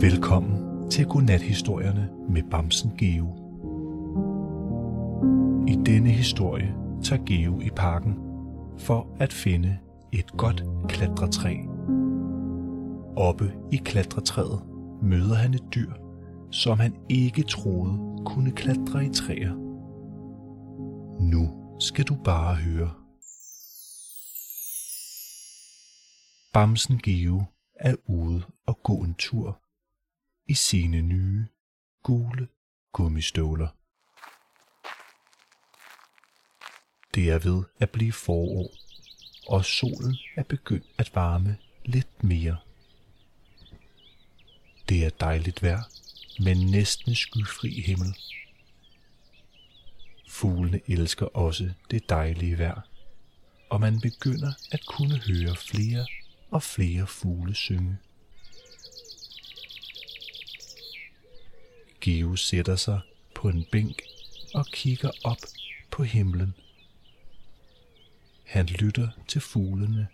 [0.00, 3.26] Velkommen til Godnat-historierne med Bamsen Geo.
[5.68, 8.14] I denne historie tager Geo i parken
[8.78, 9.78] for at finde
[10.12, 11.56] et godt klatretræ.
[13.16, 14.62] Oppe i klatretræet
[15.02, 15.92] møder han et dyr,
[16.50, 19.54] som han ikke troede kunne klatre i træer.
[21.20, 22.90] Nu skal du bare høre.
[26.52, 27.42] Bamsen Geo
[27.80, 29.63] er ude og gå en tur
[30.48, 31.46] i sine nye
[32.02, 32.48] gule
[32.92, 33.68] gummistøvler.
[37.14, 38.70] Det er ved at blive forår,
[39.46, 42.56] og solen er begyndt at varme lidt mere.
[44.88, 45.82] Det er dejligt vejr,
[46.42, 48.16] men næsten skyfri himmel.
[50.28, 52.80] Fuglene elsker også det dejlige vejr,
[53.70, 56.06] og man begynder at kunne høre flere
[56.50, 57.98] og flere fugle synge.
[62.04, 63.00] Geo sætter sig
[63.34, 64.02] på en bænk
[64.54, 65.38] og kigger op
[65.90, 66.54] på himlen.
[68.44, 70.08] Han lytter til fuglene,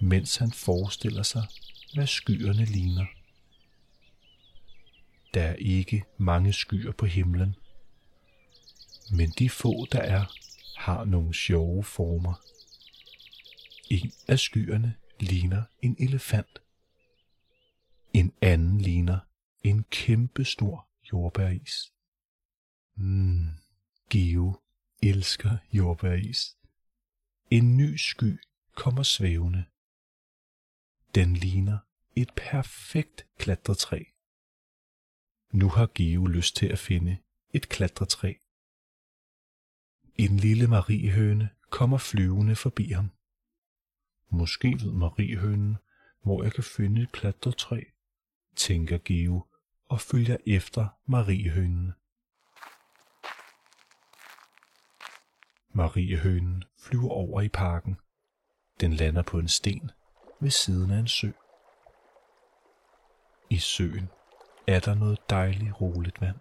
[0.00, 1.46] mens han forestiller sig,
[1.94, 3.06] hvad skyerne ligner.
[5.34, 7.56] Der er ikke mange skyer på himlen,
[9.10, 10.24] men de få, der er,
[10.76, 12.42] har nogle sjove former.
[13.90, 16.62] En af skyerne ligner en elefant.
[18.12, 19.18] En anden ligner
[19.64, 21.92] en kæmpe stor jordbæris.
[22.96, 23.48] Mm,
[24.10, 24.60] Geo
[25.02, 26.56] elsker jordbæris.
[27.50, 28.40] En ny sky
[28.74, 29.64] kommer svævende.
[31.14, 31.78] Den ligner
[32.16, 34.04] et perfekt klatretræ.
[35.52, 37.18] Nu har Geo lyst til at finde
[37.50, 38.34] et klatretræ.
[40.16, 43.10] En lille mariehøne kommer flyvende forbi ham.
[44.30, 45.76] Måske ved mariehønen,
[46.22, 47.82] hvor jeg kan finde et klatretræ,
[48.56, 49.46] tænker Geo
[49.88, 51.92] og følger efter mariehønen.
[55.70, 58.00] Mariehønen flyver over i parken.
[58.80, 59.90] Den lander på en sten
[60.40, 61.30] ved siden af en sø.
[63.50, 64.10] I søen
[64.66, 66.36] er der noget dejligt roligt vand.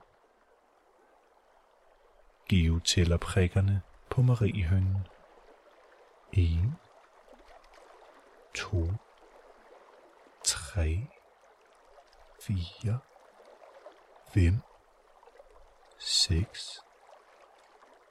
[2.50, 5.08] Geo tæller prikkerne på mariehønen.
[6.34, 6.76] En,
[8.56, 8.88] to,
[10.44, 11.08] tre,
[12.42, 13.00] fire,
[14.38, 14.62] fem,
[16.00, 16.80] seks,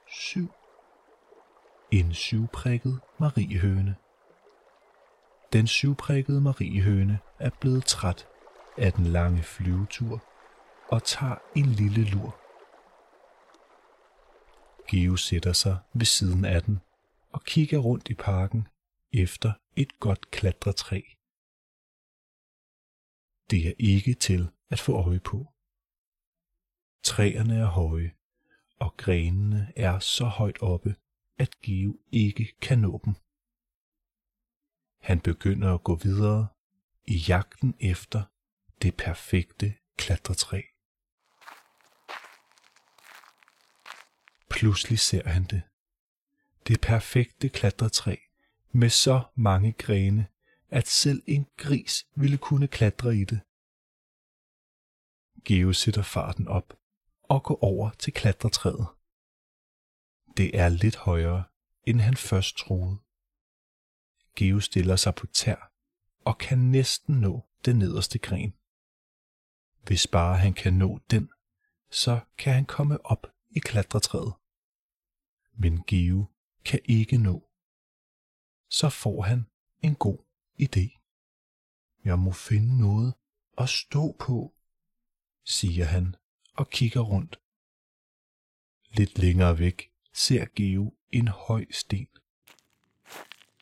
[0.07, 0.51] syv.
[1.91, 3.95] En syvprikket mariehøne.
[5.53, 8.27] Den syvprikkede mariehøne er blevet træt
[8.77, 10.23] af den lange flyvetur
[10.91, 12.39] og tager en lille lur.
[14.87, 16.79] Geo sætter sig ved siden af den
[17.33, 18.67] og kigger rundt i parken
[19.13, 21.01] efter et godt klatretræ.
[23.49, 25.56] Det er ikke til at få øje på.
[27.03, 28.11] Træerne er høje,
[28.79, 30.95] og grenene er så højt oppe,
[31.37, 33.13] at Geo ikke kan nå dem.
[35.01, 36.47] Han begynder at gå videre
[37.05, 38.23] i jagten efter
[38.81, 40.61] det perfekte klatretræ.
[44.49, 45.61] Pludselig ser han det.
[46.67, 48.15] Det perfekte klatretræ
[48.71, 50.27] med så mange grene,
[50.69, 53.39] at selv en gris ville kunne klatre i det.
[55.45, 56.73] Geo sætter farten op
[57.29, 58.87] og går over til klatretræet.
[60.37, 61.43] Det er lidt højere,
[61.83, 62.97] end han først troede.
[64.35, 65.71] Geo stiller sig på tær
[66.25, 68.53] og kan næsten nå den nederste gren.
[69.83, 71.29] Hvis bare han kan nå den,
[71.91, 74.33] så kan han komme op i klatretræet.
[75.53, 76.25] Men Geo
[76.65, 77.49] kan ikke nå.
[78.69, 79.45] Så får han
[79.81, 80.17] en god
[80.61, 80.97] idé.
[82.03, 83.13] Jeg må finde noget
[83.57, 84.53] at stå på,
[85.43, 86.15] siger han
[86.57, 87.39] og kigger rundt.
[88.97, 92.07] Lidt længere væk ser Geo en høj sten.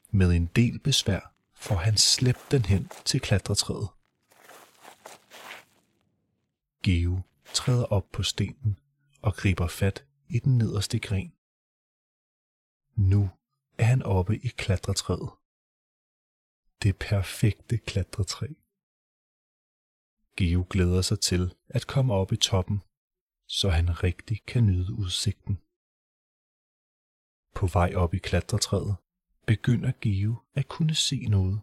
[0.10, 3.90] Med en del besvær får han slæbt den hen til klatretræet.
[6.84, 7.22] Geo
[7.54, 8.80] træder op på stenen
[9.22, 11.34] og griber fat i den nederste gren.
[12.96, 13.30] Nu
[13.78, 15.30] er han oppe i klatretræet.
[16.84, 18.48] Det perfekte klatretræ.
[20.38, 22.82] Geo glæder sig til at komme op i toppen,
[23.48, 25.56] så han rigtig kan nyde udsigten.
[27.56, 28.96] På vej op i klatretræet
[29.48, 31.62] begynder Geo at kunne se noget.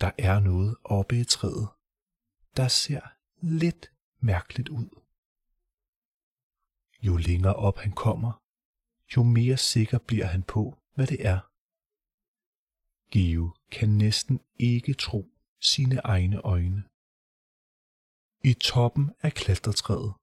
[0.00, 1.68] Der er noget oppe i træet,
[2.56, 3.00] der ser
[3.40, 4.88] lidt mærkeligt ud.
[7.02, 8.42] Jo længere op han kommer,
[9.16, 11.40] jo mere sikker bliver han på, hvad det er.
[13.10, 15.35] Geo kan næsten ikke tro
[15.72, 16.82] sine egne øjne.
[18.50, 20.14] I toppen af klatretræet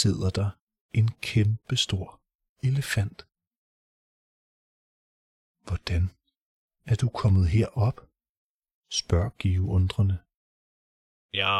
[0.00, 0.50] sidder der
[1.00, 2.08] en kæmpe stor
[2.68, 3.18] elefant.
[5.66, 6.02] Hvordan
[6.90, 7.98] er du kommet herop?
[8.90, 10.18] spørger Give undrende.
[11.40, 11.54] Ja,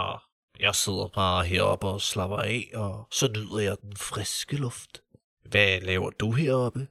[0.67, 5.02] jeg sidder bare heroppe og slapper af, og så nyder jeg den friske luft.
[5.50, 6.88] Hvad laver du heroppe?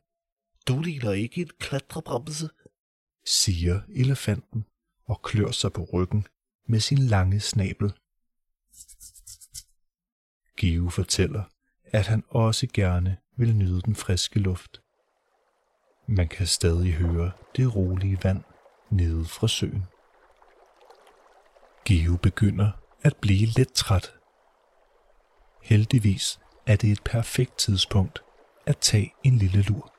[0.67, 2.49] Du ligner ikke en klatrebremse.
[3.25, 4.65] siger elefanten
[5.07, 6.27] og klør sig på ryggen
[6.67, 7.93] med sin lange snabel.
[10.57, 11.43] Give fortæller,
[11.85, 14.81] at han også gerne vil nyde den friske luft.
[16.07, 18.43] Man kan stadig høre det rolige vand
[18.89, 19.85] nede fra søen.
[21.85, 22.71] Give begynder
[23.01, 24.13] at blive lidt træt.
[25.63, 28.23] Heldigvis er det et perfekt tidspunkt
[28.65, 29.93] at tage en lille lur.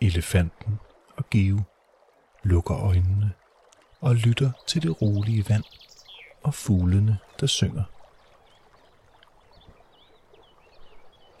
[0.00, 0.78] Elefanten
[1.16, 1.64] og Give
[2.46, 3.32] lukker øjnene
[4.00, 5.64] og lytter til det rolige vand
[6.42, 7.84] og fuglene, der synger.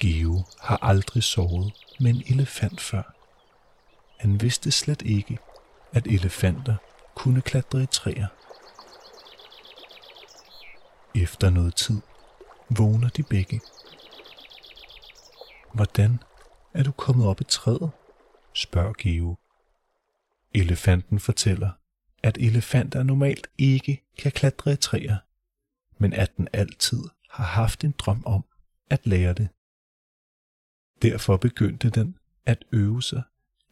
[0.00, 3.02] Geo har aldrig sovet med en elefant før.
[4.20, 5.38] Han vidste slet ikke,
[5.92, 6.76] at elefanter
[7.14, 8.26] kunne klatre i træer.
[11.14, 12.00] Efter noget tid
[12.70, 13.60] vågner de begge.
[15.72, 16.22] Hvordan
[16.74, 17.90] er du kommet op i træet?
[18.52, 19.36] spørger Geo.
[20.56, 21.70] Elefanten fortæller,
[22.22, 25.16] at elefanter normalt ikke kan klatre i træer,
[25.98, 28.44] men at den altid har haft en drøm om
[28.90, 29.48] at lære det.
[31.02, 33.22] Derfor begyndte den at øve sig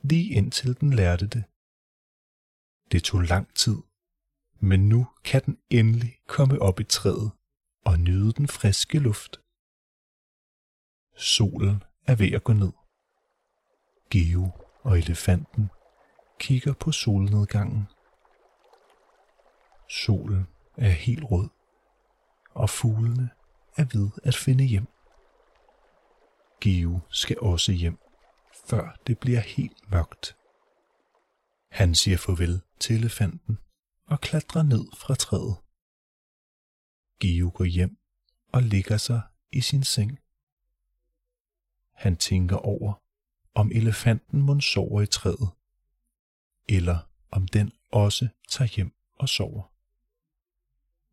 [0.02, 1.44] lige indtil den lærte det.
[2.92, 3.76] Det tog lang tid,
[4.60, 7.30] men nu kan den endelig komme op i træet
[7.84, 9.40] og nyde den friske luft.
[11.16, 12.72] Solen er ved at gå ned.
[14.10, 14.50] Geo
[14.82, 15.70] og elefanten
[16.38, 17.88] kigger på solnedgangen.
[19.88, 20.46] Solen
[20.76, 21.48] er helt rød,
[22.50, 23.30] og fuglene
[23.76, 24.86] er ved at finde hjem.
[26.60, 27.98] Geo skal også hjem,
[28.66, 30.36] før det bliver helt mørkt.
[31.70, 33.58] Han siger farvel til elefanten
[34.06, 35.56] og klatrer ned fra træet.
[37.20, 37.98] Geo går hjem
[38.52, 39.22] og ligger sig
[39.52, 40.18] i sin seng.
[41.94, 42.92] Han tænker over,
[43.54, 45.50] om elefanten må sover i træet,
[46.68, 46.98] eller
[47.30, 49.62] om den også tager hjem og sover.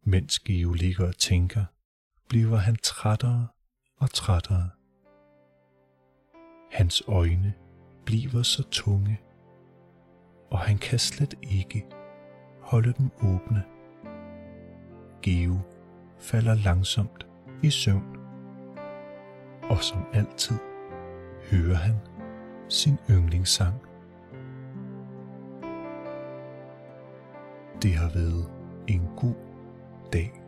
[0.04, 1.66] Mens Geo ligger og tænker,
[2.30, 3.48] bliver han trættere
[3.98, 4.70] og trættere.
[6.72, 7.54] Hans øjne
[8.06, 9.20] bliver så tunge,
[10.52, 11.86] og han kan slet ikke
[12.62, 13.64] holde dem åbne.
[15.22, 15.60] Geo
[16.20, 17.28] falder langsomt
[17.64, 18.18] i søvn,
[19.64, 20.56] og som altid
[21.52, 21.96] hører han
[22.70, 23.91] sin yndlingssang.
[27.82, 28.46] Det har været
[28.88, 29.36] en god
[30.14, 30.41] dag.